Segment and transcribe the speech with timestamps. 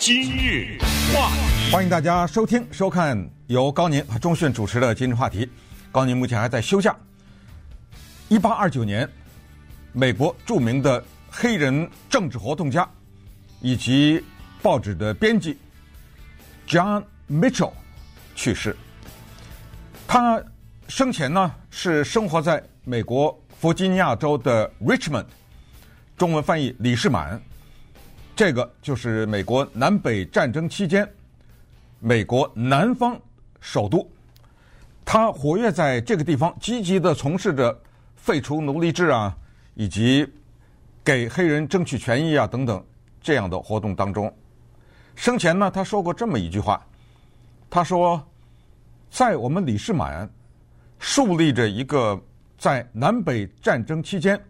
[0.00, 0.78] 今日
[1.14, 5.46] 话题，欢迎大家收听收看由高宁和钟讯主持的今日话题。
[5.92, 6.96] 高宁目前还在休假。
[8.30, 9.06] 一八二九年，
[9.92, 12.88] 美国著名的黑人政治活动家
[13.60, 14.24] 以及
[14.62, 15.58] 报纸的编辑
[16.66, 17.72] John Mitchell
[18.34, 18.74] 去世。
[20.08, 20.42] 他
[20.88, 25.26] 生前呢是生活在美国弗吉尼亚州的 Richmond，
[26.16, 27.38] 中文翻译李士满。
[28.34, 31.06] 这个就是美国南北战争期间，
[31.98, 33.20] 美国南方
[33.60, 34.08] 首都，
[35.04, 37.78] 他活跃在这个地方，积极的从事着
[38.16, 39.36] 废除奴隶制啊，
[39.74, 40.26] 以及
[41.04, 42.82] 给黑人争取权益啊等等
[43.20, 44.34] 这样的活动当中。
[45.14, 46.82] 生前呢，他说过这么一句话，
[47.68, 48.26] 他说，
[49.10, 50.26] 在我们李士满
[50.98, 52.18] 树立着一个
[52.56, 54.40] 在南北战争期间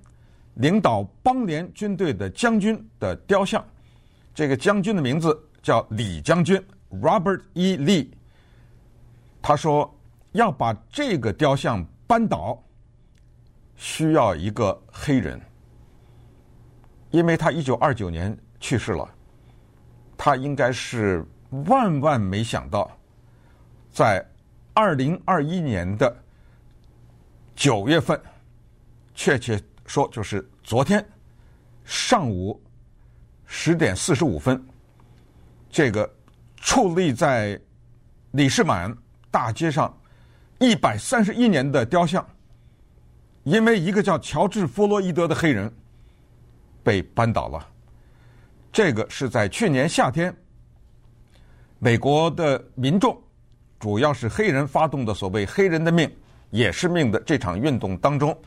[0.55, 3.65] 领导邦联军队的将军的雕像。
[4.35, 7.77] 这个将军的名字叫李将军 Robert E.
[7.77, 8.09] Lee。
[9.43, 9.93] 他说
[10.33, 12.63] 要把这个雕像扳倒，
[13.75, 15.41] 需要一个黑人，
[17.11, 19.09] 因为他一九二九年去世了。
[20.17, 21.25] 他应该是
[21.67, 22.91] 万万没想到，
[23.91, 24.25] 在
[24.75, 26.15] 二零二一年的
[27.57, 28.21] 九月份，
[29.15, 31.05] 确切说就是昨天
[31.85, 32.59] 上午。
[33.53, 34.65] 十点四十五分，
[35.69, 36.09] 这个
[36.63, 37.61] 矗立在
[38.31, 38.97] 李士满
[39.29, 39.93] 大街上
[40.61, 42.25] 一百三十一年的雕像，
[43.43, 45.69] 因为一个叫乔治·弗洛伊德的黑人
[46.85, 47.69] 被扳倒了。
[48.71, 50.33] 这个是在去年夏天，
[51.81, 53.21] 美国的民众，
[53.81, 56.09] 主要是黑人发动的所谓“黑人的命
[56.51, 58.41] 也是命”的这场运动当中，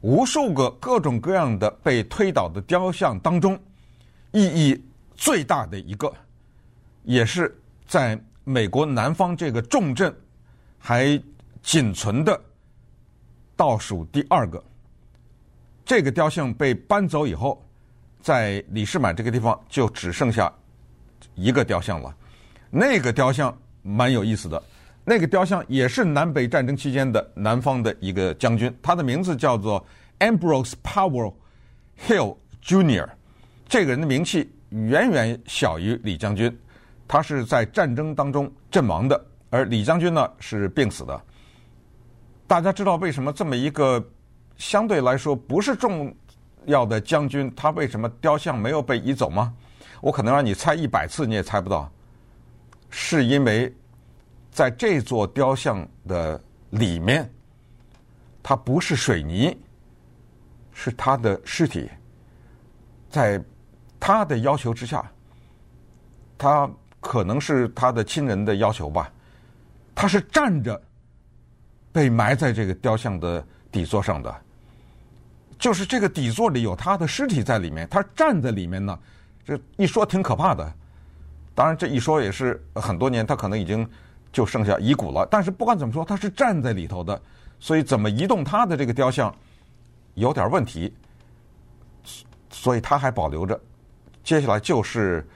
[0.00, 3.58] 无数个各种各样的被推倒的雕像当中。
[4.32, 4.84] 意义
[5.16, 6.12] 最大的一个，
[7.02, 10.14] 也是在美国南方这个重镇
[10.78, 11.20] 还
[11.62, 12.40] 仅存的
[13.56, 14.62] 倒数第二个。
[15.84, 17.60] 这个雕像被搬走以后，
[18.20, 20.52] 在李士满这个地方就只剩下
[21.34, 22.16] 一个雕像了。
[22.70, 24.62] 那个雕像蛮有意思的，
[25.10, 29.84] 那个雕像也是南北战争期间的南方的一个将军，他的名字叫做
[30.20, 31.34] Ambrose Powell
[32.06, 33.08] Hill Jr.
[33.68, 36.56] 这个人的名气远远小于李将军，
[37.08, 41.20] 他是在战争当中阵亡的，而李将军呢是病死的。
[42.46, 44.00] 大家知道为什么这么一个
[44.58, 46.14] 相对来说不是重
[46.66, 49.52] 要的将军，他为什么雕像没有被移走吗？
[50.00, 51.90] 我可能让你猜一百次你也猜不到，
[52.90, 53.74] 是因为
[54.50, 57.30] 在这座雕像的里面，
[58.42, 59.56] 它不是水泥，
[60.72, 61.90] 是他的尸体，
[63.08, 63.42] 在。
[64.02, 65.04] 他的要求之下，
[66.38, 66.66] 他
[67.00, 69.12] 可能是他的亲人的要求吧。
[69.94, 70.80] 他是站着
[71.92, 74.34] 被埋在这个雕像的底座上的，
[75.58, 78.98] 就是这个底座里有他的尸体在里面，他站在里面呢。
[79.44, 80.72] 这一说挺可怕的，
[81.54, 83.86] 当然这一说也是很多年，他可能已经
[84.32, 85.26] 就剩下遗骨了。
[85.30, 87.20] 但是不管怎么说，他是站在里头的，
[87.58, 89.34] 所以怎么移动他的这个雕像
[90.14, 90.92] 有点问题，
[92.50, 93.58] 所以他还保留着。
[94.22, 95.26] 接下来就是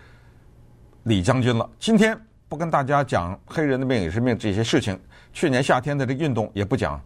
[1.04, 1.68] 李将军了。
[1.78, 2.18] 今天
[2.48, 4.98] 不跟大家讲黑人的命也是命这些事情。
[5.32, 7.00] 去年夏天的这运动也不讲，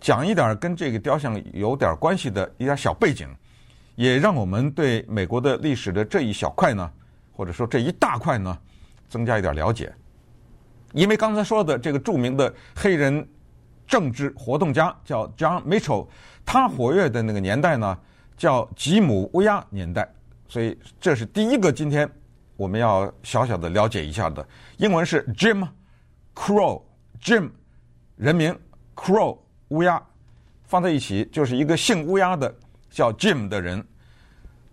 [0.00, 3.28] 讲一点跟这个雕像有点关系的一点小背景，
[3.96, 6.90] 也让我们对美国的历史的这一小块呢，
[7.36, 8.56] 或者说这一大块呢，
[9.08, 9.92] 增加一点了解。
[10.94, 13.28] 因为刚才说的这个著名的黑人
[13.86, 16.06] 政治活动家叫 John Mitchell，
[16.46, 17.98] 他活跃的那个年代呢，
[18.36, 20.08] 叫吉姆乌鸦年代。
[20.48, 22.08] 所以这是第一个，今天
[22.56, 24.46] 我们要小小的了解一下的。
[24.76, 25.66] 英文是 Jim
[26.34, 27.50] Crow，Jim
[28.16, 28.56] 人名
[28.94, 29.36] Crow
[29.68, 30.00] 乌鸦
[30.62, 32.54] 放在一起就是一个姓乌鸦的
[32.88, 33.84] 叫 Jim 的人。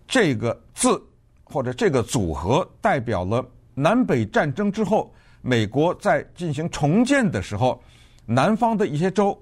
[0.06, 1.02] 这个字
[1.44, 3.44] 或者这个组合代表了
[3.74, 7.78] 南北战争之后，美国在进行重建的时候，
[8.24, 9.38] 南方的一些州，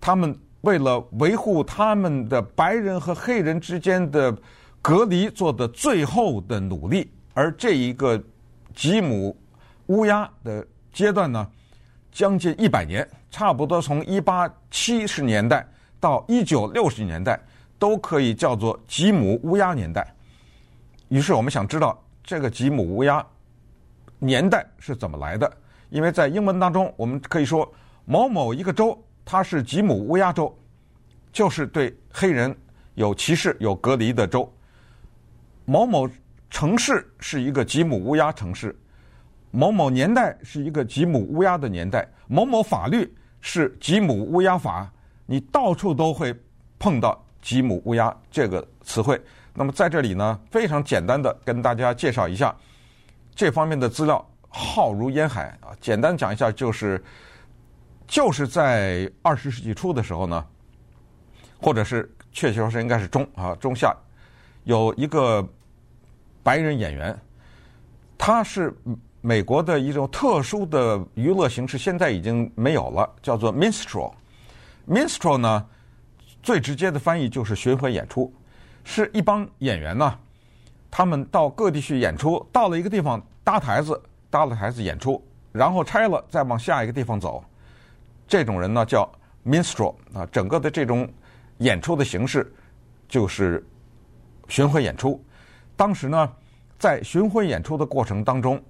[0.00, 4.32] 他们为了维护他们的白人和黑人之间的。
[4.82, 8.18] 隔离做的最后的努力，而这一个
[8.74, 9.36] 吉姆
[9.88, 11.46] 乌鸦的阶段呢，
[12.10, 15.68] 将近一百年，差不多从一八七十年代
[16.00, 17.38] 到一九六十年代，
[17.78, 20.14] 都可以叫做吉姆乌鸦年代。
[21.08, 23.22] 于是我们想知道这个吉姆乌鸦
[24.20, 25.50] 年代是怎么来的？
[25.88, 27.68] 因为在英文当中，我们可以说
[28.04, 30.56] 某某一个州它是吉姆乌鸦州，
[31.32, 32.56] 就是对黑人
[32.94, 34.48] 有歧视、有隔离的州。
[35.64, 36.08] 某某
[36.48, 38.78] 城市是一个吉姆乌鸦城市，
[39.50, 44.92] 某某年代是一个吉姆乌鸦的年代，某某法律是吉姆乌鸦法，
[45.26, 46.34] 你到处都会
[46.78, 49.20] 碰到吉姆乌鸦这个词汇。
[49.54, 52.54] 那么在这里呢，非常简单的跟大家介绍一下
[53.34, 55.70] 这方面的资料，浩如烟海啊。
[55.80, 57.02] 简单讲一下，就是
[58.06, 60.44] 就是在二十世纪初的时候呢，
[61.60, 63.94] 或者是确切说是应该是中啊中下，
[64.64, 65.46] 有一个。
[66.42, 67.14] 白人演员，
[68.16, 68.74] 他是
[69.20, 74.10] 美国的一种特殊的娱乐形式，现在已经没有了，叫做 minstrel。
[74.88, 75.66] minstrel 呢，
[76.42, 78.32] 最直接的翻译就是巡回演出，
[78.84, 80.18] 是一帮演员呢，
[80.90, 85.22] 他们到各地去演出，到了一个地方搭台子，搭了台子演出，
[85.52, 87.42] 然后拆了再往下一个地方走。
[88.26, 89.10] 这种人呢叫
[89.44, 91.08] minstrel 啊，整个的这种
[91.58, 92.52] 演出的形式
[93.08, 93.64] 就是
[94.48, 95.22] 巡回演出。
[95.76, 96.30] 当时呢，
[96.78, 98.62] 在巡回演出的过程当中，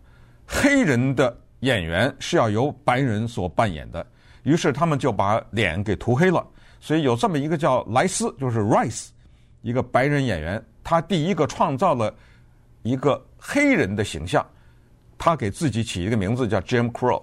[0.46, 4.06] 黑人的演员是要由白人所扮演的，
[4.44, 6.46] 于是他们就把脸给涂黑了。
[6.80, 9.08] 所以有这么一个叫莱斯，就是 Rice，
[9.60, 12.14] 一个白人演员，他第一个创造了
[12.82, 14.44] 一个黑人的形象，
[15.18, 17.22] 他给自己起一个名字叫 Jim Crow，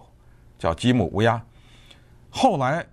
[0.57, 1.42] 叫吉姆乌鸦。
[2.30, 2.86] 后来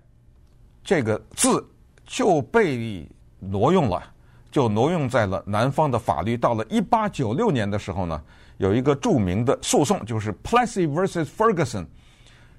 [0.83, 1.67] 这个字
[2.05, 3.07] 就被
[3.39, 4.11] 挪用了。
[4.51, 6.37] 就挪用在了南方的法律。
[6.37, 8.23] 到了一八九六年的时候呢，
[8.55, 11.85] 有一个著名的诉讼，就是 Plessy vs Ferguson。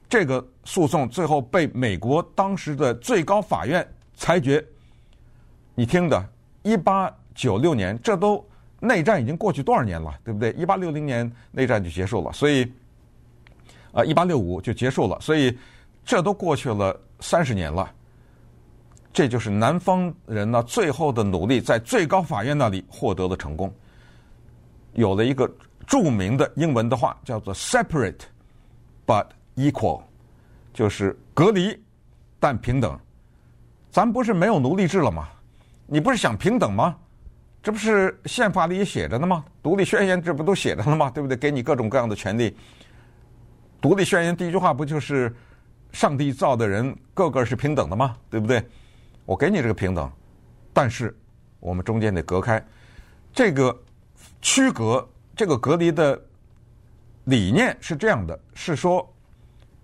[0.07, 4.63] 这个诉讼最后被美国当时的最高法院裁决。
[5.75, 6.23] 你听的，
[6.63, 8.45] 一八九六年，这都
[8.81, 10.51] 内战已经过去多少年了，对不对？
[10.53, 12.73] 一八六零年内战就结束了，所以
[13.93, 15.57] 啊，一八六五就结束了，所以
[16.05, 17.89] 这都过去了三十年了。
[19.13, 23.73] 这就是南方人呢最后的努力，在最高法院那里获得了成功。
[24.95, 25.51] 有了一个
[25.87, 28.21] 著名的英文的话，叫做 “separate
[29.07, 30.03] but equal”，
[30.75, 31.79] 就是隔离
[32.39, 32.99] 但平等。
[33.91, 35.29] 咱不是没有奴隶制了吗？
[35.87, 36.97] 你不是想平等吗？
[37.67, 39.45] 这不是宪法里也写着呢吗？
[39.61, 41.11] 独立宣言这不都写着呢吗？
[41.11, 41.37] 对不对？
[41.37, 42.57] 给你各种各样的权利。
[43.81, 45.35] 独立宣言第一句话不就是
[45.91, 48.65] “上帝造的人个个是平等的吗？”对不对？
[49.25, 50.09] 我给你这个平等，
[50.73, 51.13] 但是
[51.59, 52.65] 我们中间得隔开，
[53.33, 53.77] 这个
[54.41, 55.05] 区隔、
[55.35, 56.17] 这个隔离的
[57.25, 59.13] 理念是这样的：是说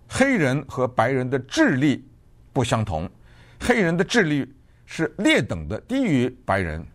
[0.08, 2.08] 黑人和白人的智力
[2.52, 3.11] 不相同，
[3.58, 4.49] 黑人的智力
[4.87, 6.87] 是劣等的，低于白人。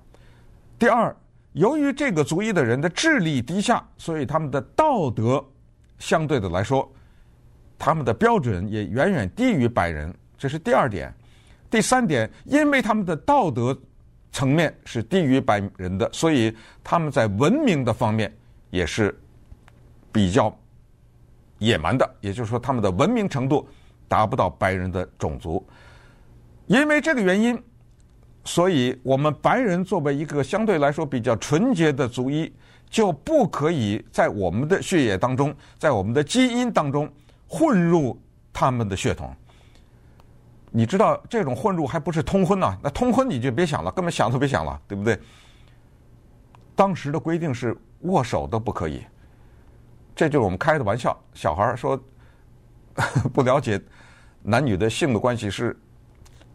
[0.80, 1.16] 第二，
[1.54, 5.44] 由于这个族裔的人的智力低下，所以他们的道德
[5.98, 6.88] 相对的来说，
[7.80, 10.14] 他们的标准也远远低于白人。
[10.38, 11.14] 这是第二点。
[11.70, 13.78] 第三点，因为他们的道德
[14.32, 18.32] 层面是低于白人的，所以他们在文明的方面
[18.70, 19.20] 也是
[20.12, 20.56] 比较
[21.58, 22.08] 野蛮的。
[22.22, 23.68] 也就是说，他们的文明程度
[24.08, 25.66] 达不到白人的种族。
[26.68, 27.62] 因为这个原因，
[28.48, 32.50] 所以我们白人作为一个相对来说比较纯洁的族裔，
[32.90, 37.12] 就不可以在我们的血液当中，在我们的基因当中
[37.46, 38.18] 混入
[38.54, 39.36] 他们的血统。
[40.72, 42.78] 你知道这种混入还不是通婚呢？
[42.82, 45.20] 那通婚你就别想了，根本想都别想了，对不对？
[46.74, 49.02] 当时的规定是握手都不可以，
[50.16, 51.18] 这就是我们开的玩笑。
[51.34, 52.02] 小孩说
[53.34, 53.82] 不了解
[54.42, 55.78] 男女的性的关系，是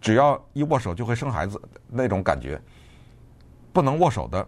[0.02, 2.61] 只要一握手就会生孩子那种感觉，
[3.73, 4.47] 不能握手的。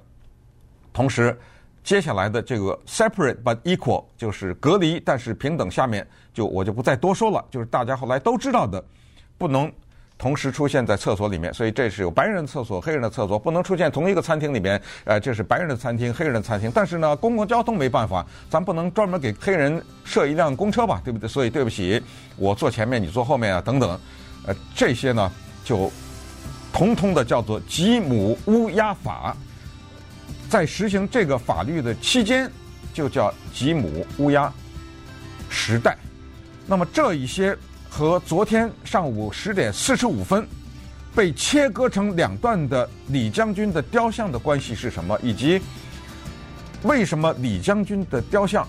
[0.92, 1.38] 同时，
[1.84, 8.84] 接下来的这个 separate but equal 就是隔离但是平等，下面就我就不再多说了，就是大家后来都知道的。
[9.36, 9.70] 不能
[10.16, 14.80] 同时出现在厕所里面，所以这是有白人的厕所、黑人的厕所，不能出现同一个餐厅里面。
[15.04, 16.70] 呃，这是白人的餐厅、黑人的餐厅。
[16.72, 21.28] 但是呢，公共交通没办法，咱不能专门给黑人设一辆公车吧，对不对？
[21.28, 22.02] 所以对不起，
[22.36, 23.98] 我坐前面，你坐后面啊，等等。
[24.46, 25.32] 呃，这些呢，
[25.64, 25.90] 就
[26.72, 29.36] 统统的叫做吉姆乌鸦法。
[30.48, 32.48] 在实行这个法律的期间，
[32.92, 34.52] 就叫吉姆乌鸦
[35.48, 35.96] 时代。
[36.66, 37.56] 那么这一些。
[37.96, 40.44] 和昨天上午十点四十五分
[41.14, 45.16] 被切割成两段的李将军的雕像的关系是什么？
[45.22, 45.62] 以及
[46.82, 48.66] 为什么李将军的雕像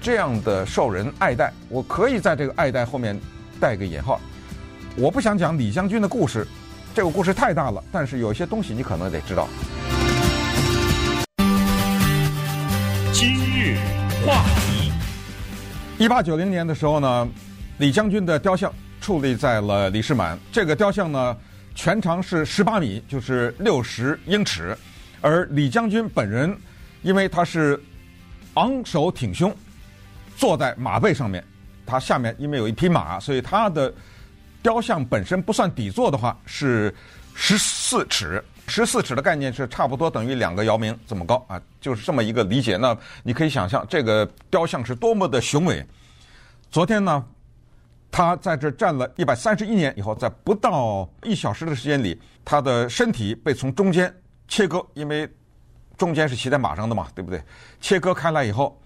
[0.00, 1.52] 这样的受人爱戴？
[1.68, 3.20] 我可以在这个爱戴后面
[3.58, 4.20] 带个引号。
[4.96, 6.46] 我不想讲李将军的故事，
[6.94, 7.82] 这个故事太大了。
[7.90, 9.48] 但是有些东西你可能得知道。
[13.12, 13.76] 今日
[14.24, 14.92] 话题，
[15.98, 17.28] 一八九零年的时候呢，
[17.78, 18.72] 李将军的雕像
[19.02, 20.38] 矗立在了李世满。
[20.52, 21.36] 这个雕像呢，
[21.74, 24.78] 全长是十八米，就是六十英尺。
[25.20, 26.56] 而李将军本人
[27.02, 27.82] 因为他是
[28.54, 29.52] 昂首挺胸
[30.36, 31.42] 坐在马背上面，
[31.84, 33.92] 他下面因为有一匹马，所以他的
[34.64, 36.92] 雕像本身不算底座的话是
[37.34, 38.42] 十四尺。
[38.66, 42.78] 十四尺的概念是差不多等于两个姚明这么高啊，就是这么一个理解。
[42.78, 45.86] 那你可以想象这个雕像是多么的雄伟。
[46.70, 47.22] 昨天呢，
[48.10, 54.10] 他在这站了一百三十一年以后，在不到一小时的时间里，他的身体被从中间
[54.48, 55.28] 切割，因为
[55.98, 57.38] 中间是骑在马上的嘛，对不对？
[57.82, 58.80] 切割开来以后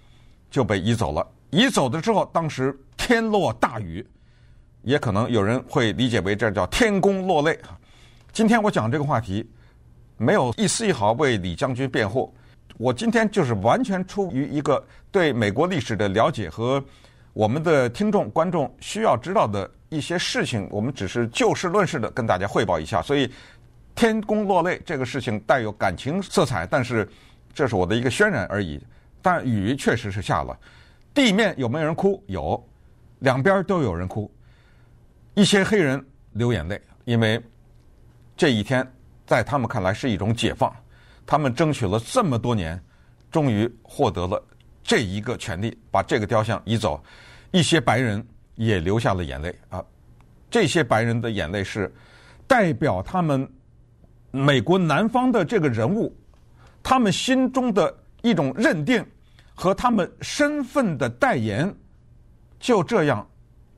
[0.51, 1.25] 就被移走了。
[1.51, 4.05] 移走的时候，当时天落大雨，
[4.89, 7.59] 也可能有人会理解为这叫天公落泪。
[8.33, 9.47] 今天我讲这个话题。
[10.21, 12.35] 没有一丝一毫为李将军辩护，
[12.77, 16.83] 我今天就是完全出于一个对美国历史的了解和
[17.33, 23.01] 我们的听众观众需要知道的一些事情，我们只是就事论事的跟大家汇报一下。
[23.01, 23.33] 所以
[23.95, 27.09] 天公落泪这个事情带有感情色彩，但是
[27.55, 28.83] 这是我的一个渲染而已。
[29.23, 30.59] 但雨确实是下了，
[31.15, 32.21] 地面有没有人哭？
[32.27, 32.61] 有，
[33.21, 34.29] 两边都有人哭，
[35.39, 37.41] 一些黑人流眼泪，因为
[38.37, 38.87] 这一天。
[39.25, 40.75] 在他们看来是一种解放，
[41.27, 42.83] 他们争取了这么多年，
[43.31, 44.43] 终于获得了
[44.83, 46.99] 这一个权利，把这个雕像移走。
[47.51, 49.85] 一些白人也流下了眼泪啊，
[50.51, 51.95] 这些白人的眼泪是
[52.47, 53.47] 代表他们
[54.31, 56.17] 美国南方的这个人物，
[56.83, 59.07] 他们心中的一种认定
[59.55, 61.73] 和他们身份的代言，
[62.59, 63.29] 就这样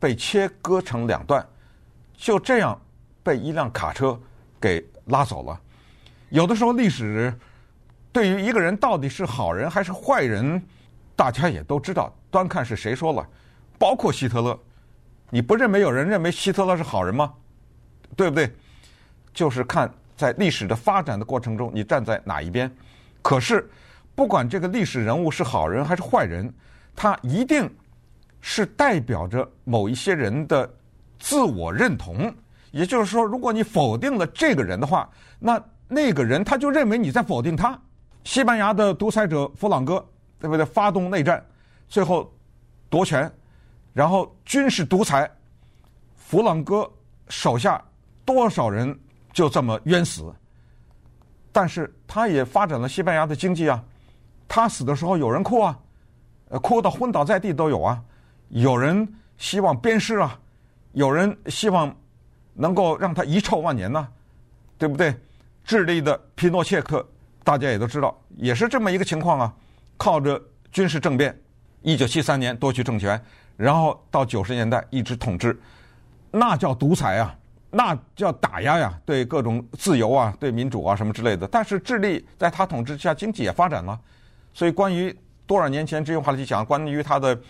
[0.01, 1.47] 被切割成两段，
[2.17, 2.77] 就这样
[3.23, 4.21] 被一辆卡车
[4.61, 4.85] 给。
[5.07, 5.61] 拉走了。
[6.29, 7.35] 有的时候，历史
[8.13, 10.63] 对于一个人到底是好人还是坏人，
[11.17, 13.27] 大家也都知道，端看是谁说了。
[13.77, 14.57] 包括希特勒，
[15.29, 17.35] 你不认为有人认为希特勒是好人吗？
[18.15, 18.55] 对不对？
[19.35, 22.71] 就是看在历史的发展的过程中，你站在哪一边。
[23.21, 23.69] 可是，
[24.15, 26.55] 不管这个历史人物是好人还是坏人，
[26.95, 27.69] 他一定
[28.41, 30.69] 是代表着某一些人的
[31.19, 32.33] 自我认同。
[32.71, 37.77] 也就是说，如果你否定了这个人的话，那那个人他就认为你在否定他。
[38.23, 40.07] 西班牙的独裁者弗朗哥，
[40.39, 40.65] 对不对？
[40.65, 41.45] 发动内战，
[41.89, 42.33] 最后
[42.89, 43.29] 夺权，
[43.93, 45.29] 然后军事独裁，
[46.15, 46.89] 弗朗哥
[47.29, 47.83] 手下
[48.25, 48.97] 多少人
[49.33, 50.33] 就这么冤死。
[51.51, 53.83] 但是他也发展了西班牙的经济啊。
[54.47, 55.77] 他死的时候有人哭啊，
[56.63, 58.01] 哭到昏倒在地都有啊。
[58.51, 60.39] 有人希望鞭尸啊，
[60.93, 61.93] 有人希望。
[62.53, 64.07] 能够让他遗臭万年呢，
[64.77, 65.15] 对不对？
[65.65, 67.09] 智利的皮诺切克，
[67.43, 69.55] 大家也都知道，也是这么一个情况啊。
[69.97, 70.39] 靠着
[70.71, 71.35] 军事政变，
[71.81, 73.19] 一九七三年夺取政权，
[73.57, 75.59] 然后到九十年代一直统治，
[76.31, 77.35] 那叫独裁啊，
[77.71, 81.49] 那叫打压呀，对各种自由啊，对民主啊什么之类的。
[81.49, 83.99] 但是智利在他统治下，经济也发展了。
[84.53, 85.17] 所以关于
[85.47, 87.41] 多少年前这句话来讲，关于他的。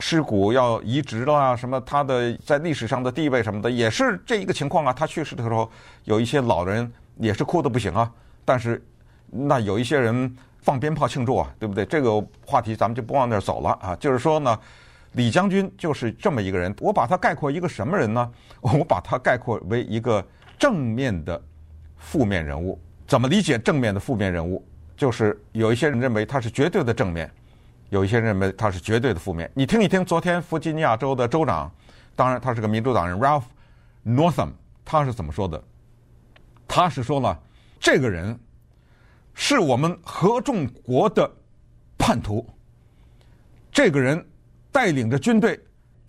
[0.00, 4.92] 尸骨要移植了啊，什么他的在历史上的地位什么的，也是这一个情况啊。
[4.92, 5.70] 他去世的时候，
[6.04, 8.10] 有一些老人也是哭得不行啊。
[8.44, 8.82] 但是，
[9.30, 11.84] 那有一些人放鞭炮庆祝啊，对不对？
[11.84, 13.94] 这个话题咱们就不往那儿走了啊。
[13.96, 14.58] 就是说呢，
[15.12, 16.74] 李将军就是这么一个人。
[16.80, 18.32] 我把他概括一个什么人呢？
[18.62, 20.26] 我把他概括为一个
[20.58, 21.40] 正面的
[21.98, 22.80] 负面人物。
[23.06, 24.64] 怎么理解正面的负面人物？
[24.96, 27.30] 就是有一些人认为他是绝对的正面。
[27.90, 29.50] 有一些认为他是绝对的负面。
[29.52, 31.70] 你听一听，昨天弗吉尼亚州的州长，
[32.16, 33.42] 当然他是个民主党人，Ralph
[34.06, 34.50] Northam，
[34.84, 35.62] 他是怎么说的？
[36.66, 37.36] 他是说了，
[37.80, 38.38] 这个人
[39.34, 41.28] 是我们合众国的
[41.98, 42.48] 叛徒，
[43.72, 44.24] 这个人
[44.70, 45.60] 带领着军队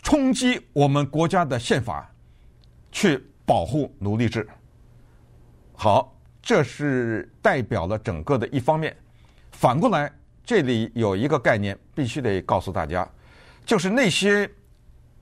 [0.03, 2.07] 冲击我们国家的宪法，
[2.91, 4.47] 去保护奴隶制。
[5.73, 8.95] 好，这是代表了整个的一方面。
[9.51, 10.11] 反过来。
[10.43, 13.07] 这里有一个概念必须得告诉大家，
[13.65, 14.50] 就是那些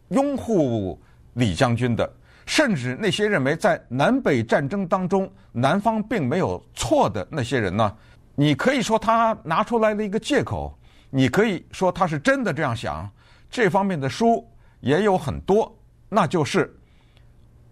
[0.09, 0.99] 拥护
[1.33, 2.11] 李将军的，
[2.45, 7.95] 甚至那些认为在南北战争当中南方并没有错的那些人呢，
[8.33, 10.75] 你可以说他拿出来了一个借口，
[11.09, 13.07] 你可以说他是真的这样想。
[13.51, 14.47] 这方面的书
[14.79, 16.73] 也有很多，那就是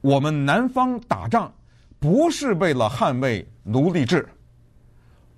[0.01, 1.51] 我们南方打仗
[1.97, 4.27] 不是为了捍卫奴隶制，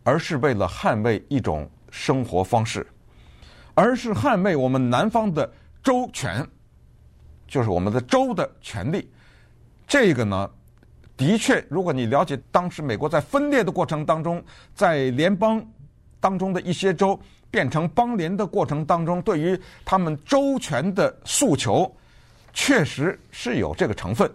[0.04, 1.70] 而是为了捍卫一种。
[1.92, 2.86] 生活方式，
[3.74, 6.46] 而是捍卫我们南方的州权，
[7.48, 9.12] 就是我们的州的权利。
[9.88, 10.50] 这个呢，
[11.18, 14.44] 的确，如果你了解当时美国在分裂的过程当中，
[14.76, 15.66] 在联邦
[16.20, 17.20] 当中的一些州
[17.50, 21.92] 变成邦联的过程当中，对于他们州权的诉求，
[22.54, 24.32] 确实是有这个成分。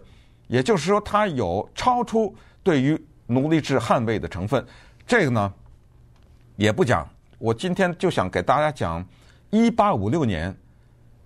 [0.47, 4.63] 也就是说，它有超出对于奴隶制捍卫的成分。
[5.07, 5.53] 这个呢，
[6.55, 7.07] 也不讲。
[7.45, 9.05] 我今天就想给大家讲
[9.51, 10.57] 一八五六年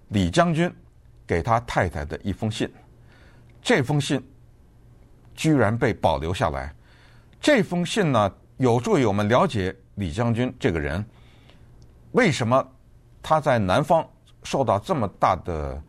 [0.09, 0.69] 李将军
[1.25, 2.69] 给他太太的一封信。
[3.61, 4.21] 这封信
[5.33, 6.75] 居然被保留下来。
[7.39, 11.05] 这封信呢，有助于我们了解李将军这个人。
[12.11, 12.69] 为什么
[13.23, 14.05] 他在南方
[14.43, 15.81] 受到这么大的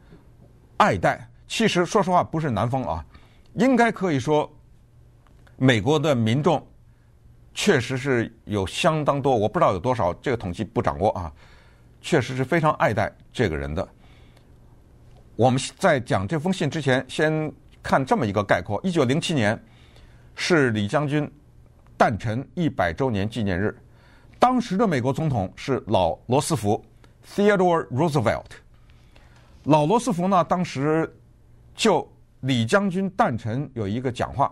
[0.76, 1.28] 爱戴？
[1.48, 3.04] 其实说实话，不是南方啊，
[3.54, 4.48] 应该可以说，
[5.56, 6.64] 美国的民众
[7.62, 11.30] 确实是有相当多，我不知道有多少，这个统计不掌握啊。
[12.00, 13.86] 确实是非常爱戴这个人的。
[15.36, 17.52] 我们在讲这封信之前，先
[17.82, 19.62] 看这么一个概括：一九零七年
[20.34, 21.30] 是李将军
[21.98, 23.78] 诞辰一百周年纪念日。
[24.38, 26.82] 当时的美国总统是老罗斯福
[27.34, 28.52] （Theodore Roosevelt）。
[29.64, 31.14] 老罗斯福呢，当时
[31.74, 34.50] 就李将军诞辰有一个讲话，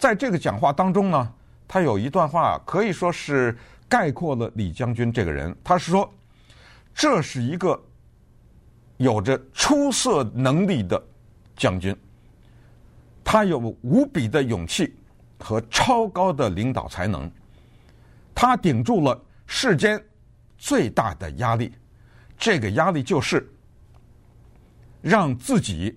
[0.00, 1.32] 在这个讲话当中呢，
[1.72, 3.56] 他有一段话可以说是
[3.88, 5.56] 概括了李将军这个人。
[5.62, 6.12] 他是说，
[6.92, 7.80] 这是一个
[8.96, 11.00] 有着出色能力的
[11.56, 11.96] 将军，
[13.22, 14.92] 他有无比的勇气
[15.38, 17.30] 和超高的领导才能。
[18.34, 20.02] 他顶住了世间
[20.58, 21.72] 最大的压力，
[22.36, 23.48] 这个压力就是
[25.00, 25.96] 让自己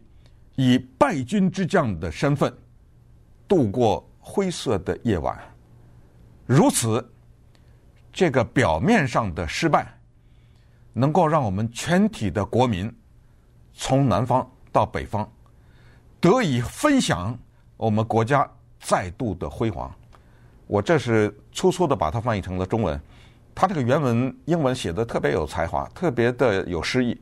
[0.53, 2.55] 以败军之将的身份
[3.47, 5.35] 度过灰色的夜晚。
[6.55, 7.03] 如此，
[8.11, 9.91] 这个表面上的失败，
[10.93, 12.95] 能够让我们全体的国民
[13.73, 15.27] 从南方到北方
[16.21, 17.35] 得以分享
[17.75, 18.47] 我们国家
[18.79, 19.91] 再度的辉煌。
[20.67, 23.01] 我这是粗粗的把它翻译成了中文，
[23.55, 27.19] 它这个原文英文写的特别有才华，特别的有诗意。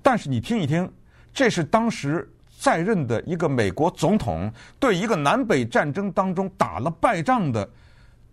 [0.00, 0.88] 但是你听一听，
[1.34, 7.68] 这是当时在任的一个美国总统对一个南北战争当中打了败仗的、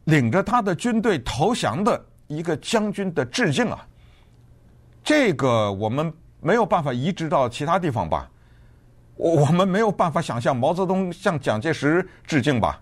[0.10, 3.86] 领着他的军队投降的一个将军的致敬啊！
[5.04, 6.12] 这个我们
[6.42, 8.30] 没有办法移植到其他地方吧？
[9.16, 12.82] 我我们没有办法想象毛泽东向蒋介石致敬吧？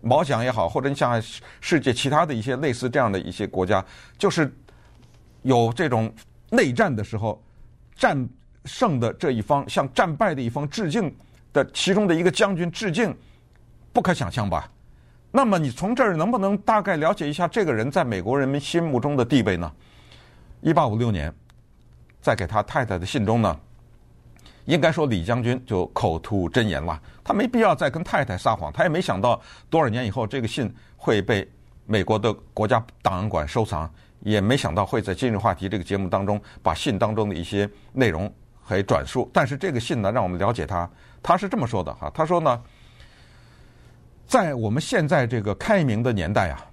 [0.00, 1.20] 毛蒋也好，或者你像
[1.60, 3.84] 世界其他的一些类似这样的一些国家，
[4.16, 4.52] 就是
[5.42, 6.12] 有这种
[6.50, 7.42] 内战的时候，
[7.96, 8.28] 战
[8.64, 11.12] 胜的这一方向战败的一方致敬
[11.52, 13.16] 的其中的一个将军致敬，
[13.92, 14.70] 不可想象吧？
[15.30, 19.70] 那么你从这儿能不能大概了解一下这个人在美国人民心目中的地位呢？
[20.60, 21.32] 一八五六年，
[22.20, 23.60] 在给他太太的信中呢，
[24.64, 27.00] 应该说，李将军就口吐真言了。
[27.22, 31.46] 他没必要再跟太太撒谎，他也没想到多少年以后这个信会被
[31.84, 33.88] 美国的国家档案馆收藏，
[34.20, 38.32] 也没想到会在今日话题这个节目当中把信当中的一些内容
[38.66, 39.30] 给转述。
[39.32, 40.90] 但是这个信呢，让我们了解他，
[41.22, 42.60] 他是这么说的哈，他说呢，
[44.28, 46.64] 在我们现在这个开明的年代啊，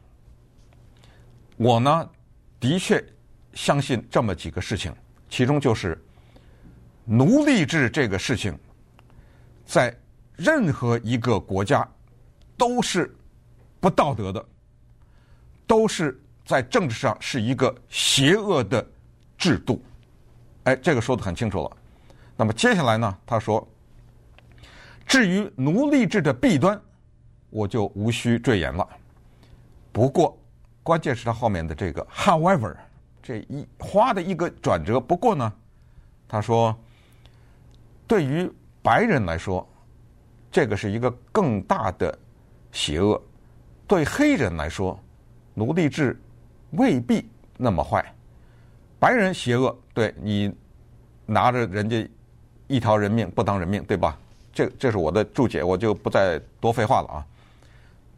[1.58, 2.10] 我呢
[2.60, 3.04] 的确
[3.54, 4.94] 相信这么几个事情，
[5.30, 6.00] 其中就是。
[7.08, 8.58] 奴隶制这个事情，
[9.64, 9.96] 在
[10.36, 11.88] 任何一个国家
[12.58, 13.16] 都是
[13.80, 14.44] 不道德的，
[15.68, 18.84] 都是在政治上是一个邪恶的
[19.38, 19.80] 制度。
[20.64, 21.78] 哎，这个说的很清楚了。
[22.36, 23.16] 那么接下来呢？
[23.24, 23.68] 他说，
[25.06, 26.82] 至于奴隶制的弊端，
[27.56, 28.86] 我就无需赘言了。
[29.94, 30.38] 不过，
[30.84, 32.76] 关键是他后面的这个 “however”，
[33.24, 35.00] 这一花的一个转折。
[35.00, 35.54] 不过呢，
[36.28, 36.76] 他说。
[38.08, 38.48] 对于
[38.84, 39.68] 白人来说，
[40.52, 42.16] 这个是一个更大的
[42.72, 43.20] 邪恶；
[43.88, 45.00] 对黑人来说，
[45.56, 46.16] 奴隶制
[46.74, 48.06] 未必那么坏。
[49.00, 50.54] 白人邪恶，对你
[51.26, 52.08] 拿着人家
[52.68, 54.16] 一条人命不当人命，对吧？
[54.54, 57.26] 这这是我的注解，我就不再多废话了啊。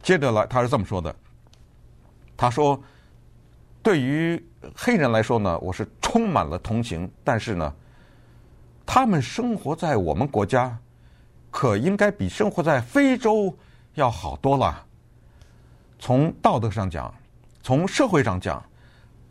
[0.07, 1.13] 接着来，他是这么说的：
[2.37, 2.81] 他说，
[3.83, 4.41] 对于
[4.73, 7.73] 黑人来说呢，我是充满了同情，但是呢。
[8.85, 10.79] 他们生活在我们国家，
[11.51, 13.53] 可应该比生活在非洲
[13.95, 14.81] 要好多了。
[15.99, 17.13] 从道德上讲，
[17.61, 18.63] 从社会上讲，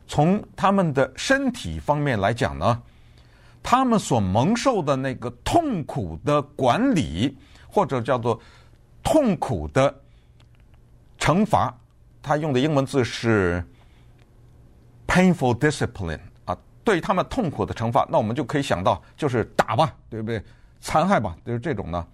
[0.07, 2.83] 从他们的身体方面来讲呢，
[3.63, 7.35] 他们所蒙受的那个痛苦的管理，
[7.67, 8.39] 或者叫做
[9.03, 10.03] 痛苦的
[11.27, 11.77] 惩罚，
[12.23, 13.61] 他用的英文字是
[15.09, 16.57] painful discipline 啊。
[16.85, 20.41] 对他们痛苦的惩罚，那我们就可以想到，就是打吧，对不对？
[20.81, 22.07] 残害吧，就是这种呢，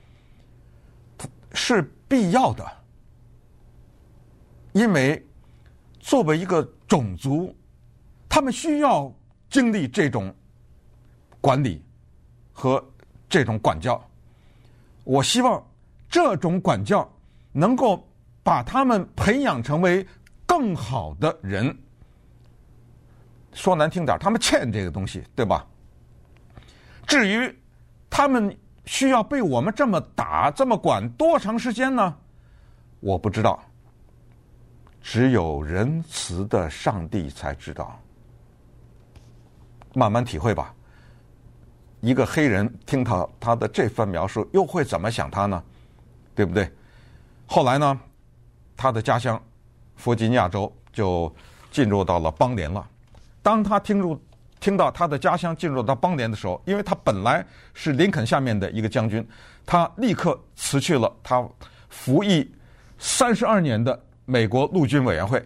[1.53, 2.67] 是必要的。
[4.73, 5.23] 因为
[6.01, 7.55] 作为一个种族，
[8.31, 9.13] 他们需要
[9.51, 10.35] 经历这种
[11.39, 11.85] 管理
[12.51, 12.83] 和
[13.29, 14.03] 这种管教。
[15.05, 15.63] 我希望
[16.09, 17.07] 这种管教
[17.53, 18.09] 能够
[18.43, 20.07] 把他们培养成为
[20.47, 21.77] 更好的人。
[23.53, 25.67] 说难听点，他们欠这个东西，对吧？
[27.07, 27.55] 至于
[28.09, 32.17] 他们需要被我们这么打、这么管多长时间呢？
[33.01, 33.63] 我不知道，
[35.03, 38.01] 只有仁慈的上帝才知道。
[39.95, 40.75] 慢慢体会吧。
[42.01, 45.63] 一个黑人听到他的这番描述，又会怎么想他呢？
[46.35, 46.71] 对不对？
[47.47, 48.01] 后来呢，
[48.83, 49.41] 他的家乡
[49.95, 51.33] 弗吉尼亚州就
[51.71, 52.85] 进入到了邦联了。
[53.41, 54.21] 当他听入
[54.59, 59.25] 听到他的家乡进入到邦联的时候，因为他本来是林肯下面的一个将军，
[59.65, 61.49] 他立刻辞去了他
[61.91, 62.51] 服役
[62.99, 65.41] 三十二年的美国陆军委员会，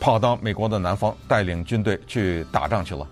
[0.00, 3.06] 跑到美国的南方带领军队去打仗去了。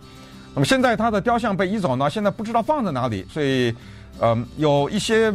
[0.55, 3.75] 那么现在他的雕像被移走呢，现在不知道放在哪里，所以，
[4.21, 5.31] 嗯，有一些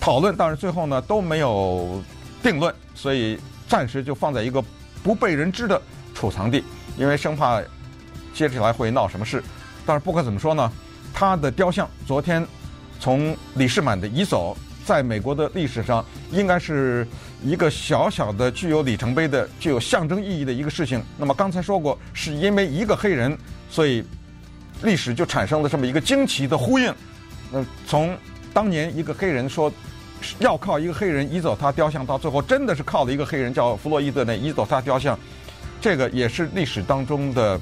[0.00, 2.02] 讨论，但是最后呢都没有
[2.42, 4.62] 定论，所以暂时就放在一个
[5.02, 5.80] 不被人知的
[6.14, 6.64] 储藏地，
[6.96, 7.62] 因为生怕
[8.34, 9.42] 接下来会闹什么事。
[9.86, 10.70] 但是不管怎么说呢，
[11.14, 12.46] 他的雕像昨天
[12.98, 17.06] 从李世满的移走，在美国的历史上应该是
[17.44, 21.02] 一个小小的具有里程碑的、具有象征意义的一个事情。
[21.16, 23.38] 那么刚才说过，是因为一个黑人，
[23.70, 24.04] 所以。
[24.82, 26.92] 历史就产生了这么一个惊奇的呼应。
[27.52, 28.18] 那从
[28.52, 29.72] 当年一个黑人说
[30.38, 35.18] 要靠一个黑人移走他雕像，到最后真的是靠了一个黑人叫弗洛伊德呢移走他雕像，
[35.80, 37.60] 这个也是历史当中的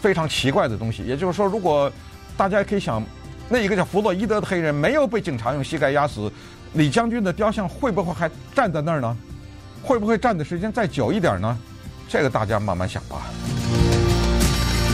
[0.00, 1.02] 非常奇怪的东西。
[1.04, 1.90] 也就是说，如果
[2.36, 3.02] 大家可以想，
[3.48, 6.30] 那一个叫弗洛伊德的黑人没有被警察用膝盖压死，
[6.74, 9.16] 李将军的雕像会不会还站在那儿呢？
[9.82, 11.56] 会不会站的时间再久一点呢？
[12.08, 13.22] 这个大家慢慢想吧。